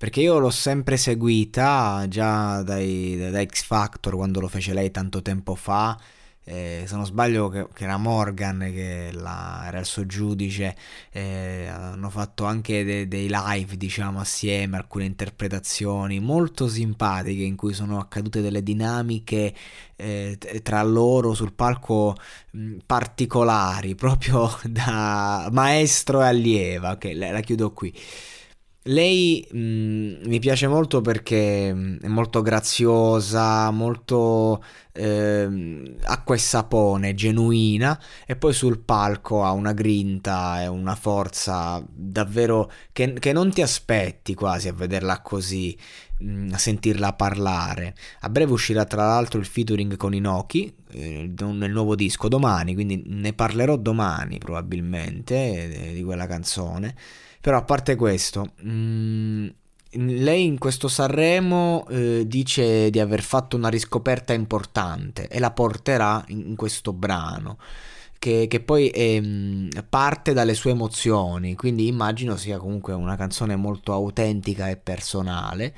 perché 0.00 0.22
io 0.22 0.38
l'ho 0.38 0.48
sempre 0.48 0.96
seguita 0.96 2.06
già 2.08 2.62
dai, 2.62 3.18
da 3.30 3.44
X 3.44 3.64
Factor 3.64 4.14
quando 4.14 4.40
lo 4.40 4.48
fece 4.48 4.72
lei 4.72 4.90
tanto 4.90 5.20
tempo 5.20 5.54
fa. 5.54 6.00
Eh, 6.42 6.84
se 6.86 6.96
non 6.96 7.04
sbaglio 7.04 7.50
che, 7.50 7.68
che 7.74 7.84
era 7.84 7.98
Morgan 7.98 8.60
che 8.72 9.10
la, 9.12 9.62
era 9.66 9.78
il 9.78 9.84
suo 9.84 10.06
giudice 10.06 10.74
eh, 11.12 11.66
hanno 11.66 12.08
fatto 12.08 12.46
anche 12.46 12.82
de, 12.82 13.08
dei 13.08 13.28
live 13.30 13.76
diciamo 13.76 14.20
assieme 14.20 14.78
alcune 14.78 15.04
interpretazioni 15.04 16.18
molto 16.18 16.66
simpatiche 16.66 17.42
in 17.42 17.56
cui 17.56 17.74
sono 17.74 17.98
accadute 18.00 18.40
delle 18.40 18.62
dinamiche 18.62 19.54
eh, 19.96 20.38
tra 20.62 20.82
loro 20.82 21.34
sul 21.34 21.52
palco 21.52 22.16
mh, 22.52 22.76
particolari 22.86 23.94
proprio 23.96 24.50
da 24.64 25.46
maestro 25.52 26.22
e 26.22 26.26
allieva 26.26 26.92
ok 26.92 27.10
la 27.14 27.40
chiudo 27.40 27.70
qui 27.72 27.94
lei 28.84 29.46
mh, 29.50 30.26
mi 30.28 30.38
piace 30.38 30.66
molto 30.66 31.00
perché 31.02 31.68
è 31.68 32.06
molto 32.08 32.40
graziosa, 32.40 33.70
molto 33.70 34.62
eh, 34.92 35.96
acqua 36.04 36.34
e 36.34 36.38
sapone, 36.38 37.14
genuina 37.14 38.00
e 38.26 38.36
poi 38.36 38.52
sul 38.54 38.78
palco 38.80 39.44
ha 39.44 39.52
una 39.52 39.72
grinta 39.72 40.62
e 40.62 40.66
una 40.66 40.94
forza 40.94 41.84
davvero 41.88 42.70
che, 42.92 43.12
che 43.14 43.32
non 43.32 43.52
ti 43.52 43.60
aspetti 43.62 44.34
quasi 44.34 44.68
a 44.68 44.72
vederla 44.72 45.20
così, 45.20 45.76
mh, 46.18 46.52
a 46.52 46.58
sentirla 46.58 47.12
parlare. 47.12 47.94
A 48.20 48.30
breve 48.30 48.52
uscirà 48.52 48.84
tra 48.86 49.04
l'altro 49.06 49.38
il 49.38 49.46
featuring 49.46 49.96
con 49.96 50.14
Inoki 50.14 50.74
eh, 50.92 51.30
nel 51.38 51.70
nuovo 51.70 51.94
disco 51.94 52.28
domani, 52.28 52.74
quindi 52.74 53.02
ne 53.06 53.32
parlerò 53.34 53.76
domani 53.76 54.38
probabilmente 54.38 55.90
eh, 55.90 55.94
di 55.94 56.02
quella 56.02 56.26
canzone. 56.26 56.94
Però 57.40 57.56
a 57.56 57.62
parte 57.62 57.96
questo, 57.96 58.52
mh, 58.56 58.70
mm, 58.70 59.48
lei 59.92 60.44
in 60.44 60.58
questo 60.58 60.88
Sanremo 60.88 61.86
eh, 61.88 62.24
dice 62.26 62.90
di 62.90 63.00
aver 63.00 63.22
fatto 63.22 63.56
una 63.56 63.68
riscoperta 63.68 64.32
importante 64.32 65.26
e 65.26 65.38
la 65.40 65.50
porterà 65.50 66.22
in, 66.28 66.40
in 66.40 66.56
questo 66.56 66.92
brano. 66.92 67.58
Che, 68.22 68.48
che, 68.50 68.60
poi 68.60 68.90
eh, 68.90 69.70
parte 69.88 70.34
dalle 70.34 70.52
sue 70.52 70.72
emozioni, 70.72 71.54
quindi 71.54 71.86
immagino 71.86 72.36
sia 72.36 72.58
comunque 72.58 72.92
una 72.92 73.16
canzone 73.16 73.56
molto 73.56 73.94
autentica 73.94 74.68
e 74.68 74.76
personale 74.76 75.74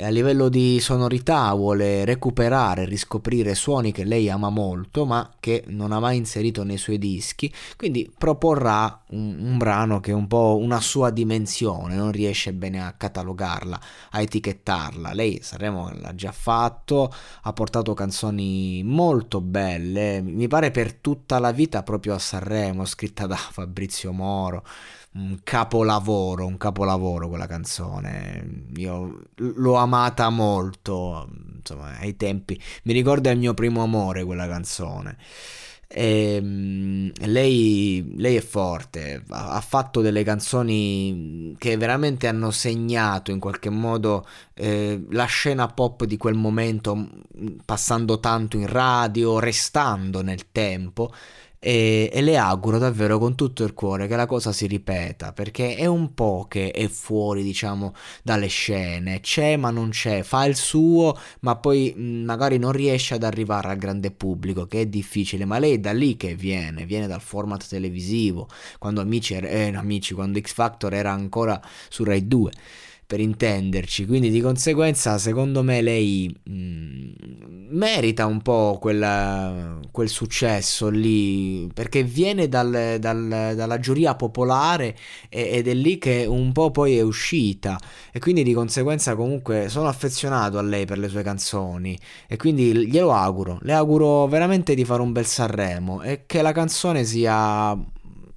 a 0.00 0.08
livello 0.08 0.48
di 0.48 0.80
sonorità 0.80 1.52
vuole 1.52 2.06
recuperare, 2.06 2.86
riscoprire 2.86 3.54
suoni 3.54 3.92
che 3.92 4.04
lei 4.04 4.30
ama 4.30 4.48
molto 4.48 5.04
ma 5.04 5.30
che 5.38 5.64
non 5.66 5.92
ha 5.92 6.00
mai 6.00 6.16
inserito 6.16 6.64
nei 6.64 6.78
suoi 6.78 6.96
dischi, 6.96 7.52
quindi 7.76 8.10
proporrà 8.16 9.02
un, 9.08 9.36
un 9.38 9.58
brano 9.58 10.00
che 10.00 10.12
è 10.12 10.14
un 10.14 10.26
po' 10.26 10.56
una 10.58 10.80
sua 10.80 11.10
dimensione, 11.10 11.94
non 11.94 12.10
riesce 12.10 12.54
bene 12.54 12.82
a 12.82 12.92
catalogarla, 12.92 13.80
a 14.12 14.20
etichettarla. 14.22 15.12
Lei 15.12 15.40
Sanremo 15.42 15.90
l'ha 15.92 16.14
già 16.14 16.32
fatto, 16.32 17.12
ha 17.42 17.52
portato 17.52 17.92
canzoni 17.92 18.82
molto 18.82 19.42
belle, 19.42 20.22
mi 20.22 20.48
pare 20.48 20.70
per 20.70 20.94
tutta 20.94 21.38
la 21.38 21.52
vita 21.52 21.81
proprio 21.82 22.14
a 22.14 22.18
Sanremo, 22.18 22.84
scritta 22.84 23.26
da 23.26 23.36
Fabrizio 23.50 24.12
Moro 24.12 24.64
un 25.14 25.40
capolavoro, 25.42 26.46
un 26.46 26.56
capolavoro 26.56 27.28
quella 27.28 27.46
canzone. 27.46 28.64
Io 28.76 29.24
l'ho 29.36 29.74
amata 29.74 30.30
molto, 30.30 31.28
insomma, 31.56 31.98
ai 31.98 32.16
tempi. 32.16 32.60
Mi 32.84 32.92
ricorda 32.92 33.30
il 33.30 33.38
mio 33.38 33.54
primo 33.54 33.82
amore 33.82 34.24
quella 34.24 34.46
canzone. 34.46 35.16
E, 35.86 36.36
ehm, 36.36 37.12
lei, 37.26 38.14
lei, 38.16 38.36
è 38.36 38.40
forte, 38.40 39.22
ha 39.28 39.60
fatto 39.60 40.00
delle 40.00 40.22
canzoni 40.22 41.54
che 41.58 41.76
veramente 41.76 42.26
hanno 42.26 42.50
segnato 42.50 43.30
in 43.30 43.38
qualche 43.38 43.68
modo 43.68 44.26
eh, 44.54 45.04
la 45.10 45.26
scena 45.26 45.68
pop 45.68 46.04
di 46.04 46.16
quel 46.16 46.34
momento, 46.34 47.08
passando 47.66 48.18
tanto 48.20 48.56
in 48.56 48.66
radio, 48.66 49.38
restando 49.38 50.22
nel 50.22 50.50
tempo 50.50 51.12
e, 51.64 52.10
e, 52.12 52.22
le 52.22 52.36
auguro 52.36 52.76
davvero 52.78 53.20
con 53.20 53.36
tutto 53.36 53.62
il 53.62 53.72
cuore 53.72 54.08
che 54.08 54.16
la 54.16 54.26
cosa 54.26 54.50
si 54.50 54.66
ripeta 54.66 55.32
perché 55.32 55.76
è 55.76 55.86
un 55.86 56.12
po' 56.12 56.46
che 56.48 56.72
è 56.72 56.88
fuori 56.88 57.44
diciamo 57.44 57.94
dalle 58.24 58.48
scene. 58.48 59.20
C'è 59.20 59.56
ma 59.56 59.70
non 59.70 59.90
c'è. 59.90 60.24
Fa 60.24 60.44
il 60.44 60.56
suo 60.56 61.16
ma 61.40 61.54
poi 61.54 61.94
magari 61.96 62.58
non 62.58 62.72
riesce 62.72 63.14
ad 63.14 63.22
arrivare 63.22 63.68
al 63.68 63.76
grande 63.76 64.10
pubblico 64.10 64.66
che 64.66 64.80
è 64.80 64.86
difficile. 64.86 65.44
Ma 65.44 65.60
lei 65.60 65.74
è 65.74 65.78
da 65.78 65.92
lì 65.92 66.16
che 66.16 66.34
viene 66.34 66.84
viene 66.84 67.06
dal 67.06 67.20
format 67.20 67.64
televisivo. 67.68 68.48
Quando 68.78 69.00
amici, 69.00 69.34
eh, 69.34 69.72
amici 69.72 70.14
quando 70.14 70.40
X 70.40 70.54
Factor 70.54 70.92
era 70.94 71.12
ancora 71.12 71.60
su 71.88 72.02
Rai 72.02 72.26
2 72.26 72.50
per 73.12 73.20
intenderci, 73.20 74.06
quindi 74.06 74.30
di 74.30 74.40
conseguenza 74.40 75.18
secondo 75.18 75.62
me 75.62 75.82
lei 75.82 76.34
mh, 76.44 76.52
mm, 76.54 77.12
merita 77.72 78.24
un 78.24 78.40
po' 78.40 78.78
quella, 78.80 79.78
quel 79.90 80.08
successo 80.08 80.88
lì, 80.88 81.68
perché 81.74 82.04
viene 82.04 82.48
dal, 82.48 82.96
dal, 82.98 83.52
dalla 83.54 83.78
giuria 83.78 84.14
popolare 84.14 84.96
ed 85.28 85.68
è 85.68 85.74
lì 85.74 85.98
che 85.98 86.24
un 86.26 86.52
po' 86.52 86.70
poi 86.70 86.96
è 86.96 87.02
uscita. 87.02 87.78
E 88.10 88.18
quindi 88.18 88.42
di 88.42 88.54
conseguenza 88.54 89.14
comunque 89.14 89.68
sono 89.68 89.88
affezionato 89.88 90.56
a 90.56 90.62
lei 90.62 90.86
per 90.86 90.96
le 90.96 91.08
sue 91.08 91.22
canzoni. 91.22 91.98
E 92.26 92.36
quindi 92.36 92.88
glielo 92.88 93.12
auguro, 93.12 93.58
le 93.60 93.74
auguro 93.74 94.26
veramente 94.26 94.74
di 94.74 94.86
fare 94.86 95.02
un 95.02 95.12
bel 95.12 95.26
Sanremo 95.26 96.00
e 96.00 96.24
che 96.24 96.40
la 96.40 96.52
canzone 96.52 97.04
sia 97.04 97.78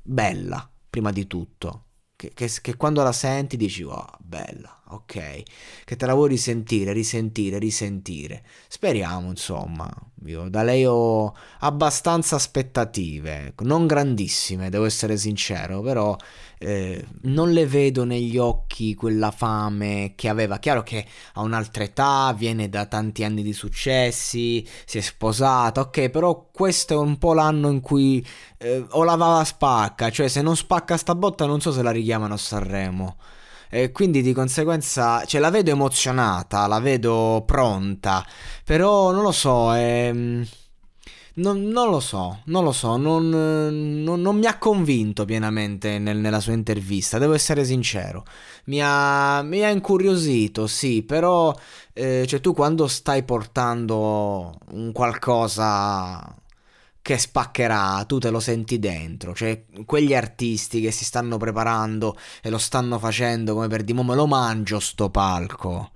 bella 0.01 0.69
prima 0.89 1.11
di 1.11 1.27
tutto. 1.27 1.83
Che, 2.17 2.31
che, 2.33 2.49
che, 2.61 2.77
quando 2.77 3.03
la 3.03 3.11
senti 3.11 3.57
dici, 3.57 3.83
oh, 3.83 4.05
bella, 4.25 4.81
ok, 4.89 5.43
che 5.85 5.95
te 5.95 6.05
la 6.05 6.13
vuoi 6.13 6.29
risentire, 6.29 6.91
risentire, 6.91 7.59
risentire. 7.59 8.43
Speriamo, 8.67 9.29
insomma, 9.29 9.89
io 10.25 10.49
da 10.49 10.63
lei 10.63 10.85
ho 10.85 11.33
abbastanza 11.59 12.35
aspettative, 12.35 13.53
non 13.59 13.85
grandissime, 13.85 14.69
devo 14.69 14.85
essere 14.85 15.17
sincero, 15.17 15.81
però 15.81 16.15
eh, 16.57 17.05
non 17.23 17.51
le 17.51 17.67
vedo 17.67 18.03
negli 18.03 18.37
occhi 18.37 18.95
quella 18.95 19.31
fame 19.31 20.13
che 20.15 20.27
aveva. 20.29 20.57
Chiaro 20.57 20.81
che 20.81 21.05
ha 21.33 21.41
un'altra 21.41 21.83
età, 21.83 22.33
viene 22.35 22.67
da 22.67 22.87
tanti 22.87 23.23
anni 23.23 23.43
di 23.43 23.53
successi, 23.53 24.67
si 24.85 24.97
è 24.97 25.01
sposata, 25.01 25.81
ok, 25.81 26.09
però 26.09 26.49
questo 26.51 26.93
è 26.95 26.97
un 26.97 27.17
po' 27.17 27.33
l'anno 27.33 27.69
in 27.69 27.81
cui 27.81 28.25
eh, 28.57 28.85
o 28.89 29.03
la 29.03 29.15
va 29.15 29.43
spacca, 29.45 30.09
cioè 30.09 30.27
se 30.27 30.41
non 30.41 30.55
spacca 30.55 30.97
sta 30.97 31.13
botta 31.13 31.45
non 31.45 31.61
so 31.61 31.71
se 31.71 31.83
la 31.83 31.91
richiamano 31.91 32.33
a 32.33 32.37
Sanremo. 32.37 33.17
E 33.69 33.91
quindi 33.91 34.21
di 34.21 34.33
conseguenza 34.33 35.23
cioè, 35.25 35.41
la 35.41 35.49
vedo 35.49 35.71
emozionata, 35.71 36.67
la 36.67 36.79
vedo 36.79 37.43
pronta, 37.45 38.25
però 38.63 39.11
non 39.11 39.23
lo 39.23 39.31
so. 39.31 39.73
Ehm, 39.73 40.45
non, 41.37 41.63
non, 41.63 41.89
lo 41.89 41.99
so, 41.99 42.39
non 42.45 42.63
lo 42.63 42.71
so, 42.71 42.95
non, 42.95 43.29
non, 43.29 44.21
non 44.21 44.37
mi 44.37 44.45
ha 44.45 44.57
convinto 44.57 45.25
pienamente 45.25 45.99
nel, 45.99 46.17
nella 46.17 46.39
sua 46.39 46.53
intervista, 46.53 47.17
devo 47.17 47.33
essere 47.33 47.65
sincero. 47.65 48.23
Mi 48.65 48.79
ha, 48.81 49.41
mi 49.41 49.63
ha 49.63 49.69
incuriosito, 49.69 50.65
sì, 50.67 51.03
però 51.03 51.53
eh, 51.93 52.25
cioè, 52.27 52.39
tu 52.39 52.53
quando 52.53 52.87
stai 52.87 53.23
portando 53.23 54.57
un 54.71 54.91
qualcosa 54.93 56.23
che 57.05 57.19
spaccherà, 57.19 58.03
tu 58.07 58.17
te 58.17 58.31
lo 58.31 58.39
senti 58.39 58.79
dentro, 58.79 59.35
cioè 59.35 59.63
quegli 59.85 60.15
artisti 60.15 60.81
che 60.81 60.89
si 60.89 61.05
stanno 61.05 61.37
preparando 61.37 62.17
e 62.41 62.49
lo 62.49 62.57
stanno 62.57 62.97
facendo 62.97 63.53
come 63.53 63.67
per 63.67 63.83
dire, 63.83 64.01
me 64.01 64.15
lo 64.15 64.25
mangio 64.25 64.79
sto 64.79 65.11
palco, 65.11 65.91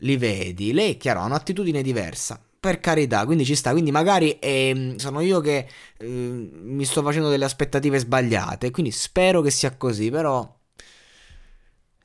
li 0.00 0.18
vedi, 0.18 0.74
lei 0.74 0.98
chiaro 0.98 1.20
ha 1.20 1.24
un'attitudine 1.24 1.80
diversa, 1.80 2.38
per 2.60 2.78
carità, 2.78 3.24
quindi 3.24 3.46
ci 3.46 3.54
sta. 3.54 3.70
Quindi 3.72 3.90
magari 3.90 4.38
eh, 4.38 4.96
sono 4.98 5.20
io 5.20 5.40
che 5.40 5.66
eh, 5.96 6.06
mi 6.06 6.84
sto 6.84 7.02
facendo 7.02 7.30
delle 7.30 7.44
aspettative 7.46 7.98
sbagliate. 7.98 8.70
Quindi 8.70 8.90
spero 8.90 9.40
che 9.42 9.50
sia 9.50 9.76
così, 9.76 10.10
però 10.10 10.46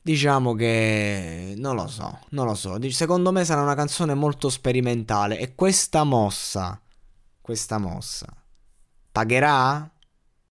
Diciamo 0.02 0.56
che 0.56 1.54
non 1.58 1.76
lo 1.76 1.88
so, 1.88 2.20
non 2.30 2.46
lo 2.46 2.56
so. 2.56 2.78
Secondo 2.90 3.32
me 3.32 3.44
sarà 3.46 3.62
una 3.62 3.76
canzone 3.76 4.14
molto 4.14 4.50
sperimentale 4.50 5.38
e 5.38 5.56
questa 5.56 6.04
mossa, 6.04 6.82
questa 7.50 7.80
mossa, 7.80 8.28
pagherà? 9.12 9.90